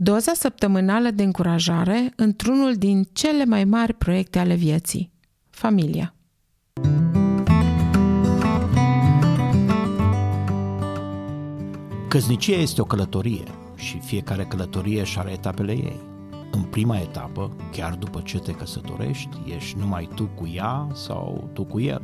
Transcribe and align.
Doza 0.00 0.32
săptămânală 0.34 1.10
de 1.10 1.22
încurajare 1.22 2.12
într-unul 2.16 2.74
din 2.74 3.08
cele 3.12 3.44
mai 3.44 3.64
mari 3.64 3.94
proiecte 3.94 4.38
ale 4.38 4.54
vieții. 4.54 5.12
Familia. 5.50 6.14
Căsnicia 12.08 12.56
este 12.56 12.80
o 12.80 12.84
călătorie 12.84 13.44
și 13.76 13.98
fiecare 13.98 14.44
călătorie 14.44 15.00
își 15.00 15.18
are 15.18 15.32
etapele 15.32 15.72
ei. 15.72 16.00
În 16.50 16.62
prima 16.62 16.96
etapă, 16.96 17.56
chiar 17.72 17.94
după 17.94 18.20
ce 18.24 18.38
te 18.38 18.52
căsătorești, 18.52 19.36
ești 19.56 19.78
numai 19.78 20.08
tu 20.14 20.24
cu 20.24 20.50
ea 20.54 20.88
sau 20.94 21.50
tu 21.52 21.64
cu 21.64 21.80
el. 21.80 22.02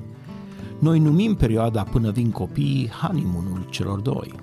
Noi 0.81 0.99
numim 0.99 1.35
perioada 1.35 1.83
până 1.83 2.11
vin 2.11 2.31
copiii 2.31 2.89
honeymoon-ul 2.89 3.67
celor 3.71 4.01
doi. 4.01 4.35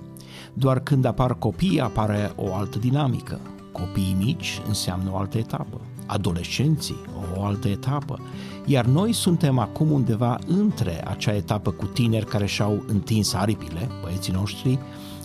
Doar 0.54 0.80
când 0.80 1.04
apar 1.04 1.34
copii 1.34 1.80
apare 1.80 2.32
o 2.36 2.54
altă 2.54 2.78
dinamică. 2.78 3.40
Copiii 3.72 4.16
mici 4.18 4.60
înseamnă 4.66 5.10
o 5.12 5.16
altă 5.16 5.38
etapă. 5.38 5.80
Adolescenții 6.06 6.96
o 7.36 7.44
altă 7.44 7.68
etapă. 7.68 8.20
Iar 8.66 8.84
noi 8.84 9.12
suntem 9.12 9.58
acum 9.58 9.90
undeva 9.90 10.38
între 10.46 11.08
acea 11.08 11.34
etapă 11.34 11.70
cu 11.70 11.86
tineri 11.86 12.26
care 12.26 12.46
și-au 12.46 12.82
întins 12.86 13.34
aripile, 13.34 13.88
băieții 14.02 14.32
noștri, 14.32 14.78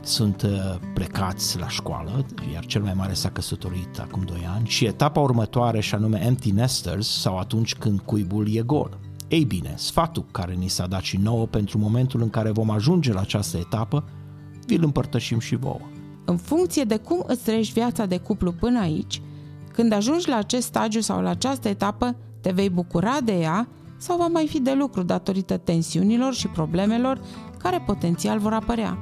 sunt 0.03 0.41
uh, 0.41 0.75
plecați 0.93 1.59
la 1.59 1.67
școală, 1.67 2.25
iar 2.53 2.65
cel 2.65 2.81
mai 2.81 2.93
mare 2.93 3.13
s-a 3.13 3.29
căsătorit 3.29 3.99
acum 3.99 4.21
2 4.25 4.47
ani, 4.55 4.67
și 4.67 4.85
etapa 4.85 5.19
următoare, 5.19 5.79
și 5.79 5.95
anume 5.95 6.25
empty 6.25 6.51
nesters, 6.51 7.07
sau 7.07 7.37
atunci 7.37 7.75
când 7.75 7.99
cuibul 7.99 8.55
e 8.55 8.61
gol. 8.61 8.97
Ei 9.27 9.43
bine, 9.43 9.73
sfatul 9.75 10.25
care 10.31 10.53
ni 10.53 10.67
s-a 10.67 10.87
dat 10.87 11.01
și 11.01 11.17
nouă 11.17 11.45
pentru 11.45 11.77
momentul 11.77 12.21
în 12.21 12.29
care 12.29 12.51
vom 12.51 12.69
ajunge 12.69 13.13
la 13.13 13.19
această 13.19 13.57
etapă, 13.57 14.03
vi-l 14.67 14.83
împărtășim 14.83 15.39
și 15.39 15.55
vouă. 15.55 15.79
În 16.25 16.37
funcție 16.37 16.83
de 16.83 16.97
cum 16.97 17.23
îți 17.27 17.43
trăiești 17.43 17.73
viața 17.73 18.05
de 18.05 18.17
cuplu 18.17 18.51
până 18.51 18.79
aici, 18.79 19.21
când 19.73 19.91
ajungi 19.91 20.29
la 20.29 20.35
acest 20.35 20.65
stagiu 20.67 20.99
sau 20.99 21.21
la 21.21 21.29
această 21.29 21.67
etapă, 21.67 22.15
te 22.41 22.51
vei 22.51 22.69
bucura 22.69 23.17
de 23.23 23.39
ea 23.39 23.67
sau 23.97 24.17
va 24.17 24.27
mai 24.27 24.47
fi 24.47 24.59
de 24.59 24.73
lucru 24.73 25.03
datorită 25.03 25.57
tensiunilor 25.57 26.33
și 26.33 26.47
problemelor 26.47 27.21
care 27.57 27.83
potențial 27.85 28.39
vor 28.39 28.53
apărea. 28.53 28.97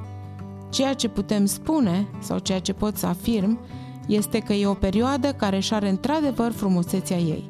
Ceea 0.70 0.94
ce 0.94 1.08
putem 1.08 1.46
spune, 1.46 2.06
sau 2.20 2.38
ceea 2.38 2.60
ce 2.60 2.72
pot 2.72 2.96
să 2.96 3.06
afirm, 3.06 3.58
este 4.06 4.38
că 4.38 4.52
e 4.52 4.66
o 4.66 4.74
perioadă 4.74 5.32
care 5.32 5.56
își 5.56 5.74
are 5.74 5.88
într-adevăr 5.88 6.52
frumusețea 6.52 7.16
ei. 7.16 7.46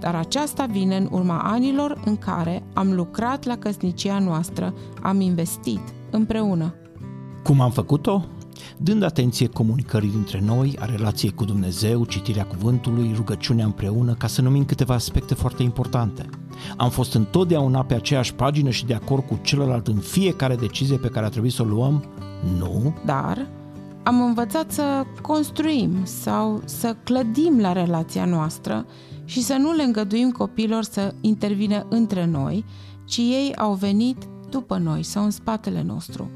Dar 0.00 0.14
aceasta 0.14 0.66
vine 0.66 0.96
în 0.96 1.08
urma 1.10 1.38
anilor 1.38 2.00
în 2.04 2.16
care 2.16 2.62
am 2.74 2.92
lucrat 2.92 3.44
la 3.44 3.56
căsnicia 3.56 4.18
noastră, 4.18 4.74
am 5.02 5.20
investit 5.20 5.80
împreună. 6.10 6.74
Cum 7.42 7.60
am 7.60 7.70
făcut-o? 7.70 8.24
Dând 8.76 9.02
atenție 9.02 9.46
comunicării 9.46 10.10
dintre 10.10 10.40
noi, 10.44 10.76
a 10.80 10.84
relației 10.84 11.34
cu 11.34 11.44
Dumnezeu, 11.44 12.04
citirea 12.04 12.44
cuvântului, 12.44 13.12
rugăciunea 13.16 13.64
împreună, 13.64 14.14
ca 14.14 14.26
să 14.26 14.42
numim 14.42 14.64
câteva 14.64 14.94
aspecte 14.94 15.34
foarte 15.34 15.62
importante. 15.62 16.28
Am 16.76 16.90
fost 16.90 17.14
întotdeauna 17.14 17.84
pe 17.84 17.94
aceeași 17.94 18.34
pagină 18.34 18.70
și 18.70 18.86
de 18.86 18.94
acord 18.94 19.26
cu 19.26 19.38
celălalt 19.42 19.86
în 19.86 19.96
fiecare 19.96 20.56
decizie 20.56 20.96
pe 20.96 21.08
care 21.08 21.26
a 21.26 21.28
trebuit 21.28 21.52
să 21.52 21.62
o 21.62 21.64
luăm? 21.64 22.04
Nu. 22.58 22.94
Dar 23.04 23.46
am 24.02 24.20
învățat 24.20 24.70
să 24.70 25.04
construim 25.22 26.04
sau 26.04 26.62
să 26.64 26.96
clădim 27.04 27.58
la 27.60 27.72
relația 27.72 28.24
noastră 28.24 28.86
și 29.24 29.42
să 29.42 29.56
nu 29.58 29.72
le 29.72 29.82
îngăduim 29.82 30.30
copilor 30.30 30.82
să 30.82 31.14
intervină 31.20 31.86
între 31.88 32.26
noi, 32.26 32.64
ci 33.04 33.16
ei 33.16 33.54
au 33.56 33.74
venit 33.74 34.16
după 34.50 34.78
noi 34.78 35.02
sau 35.02 35.24
în 35.24 35.30
spatele 35.30 35.82
nostru. 35.82 36.30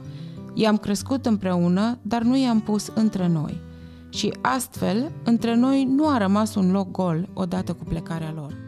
I-am 0.55 0.77
crescut 0.77 1.27
împreună, 1.27 1.98
dar 2.02 2.22
nu 2.22 2.36
i-am 2.36 2.60
pus 2.60 2.91
între 2.94 3.28
noi. 3.28 3.60
Și 4.08 4.33
astfel, 4.41 5.12
între 5.24 5.55
noi 5.55 5.84
nu 5.84 6.08
a 6.08 6.19
rămas 6.19 6.55
un 6.55 6.70
loc 6.70 6.91
gol 6.91 7.28
odată 7.33 7.72
cu 7.72 7.84
plecarea 7.84 8.33
lor. 8.36 8.64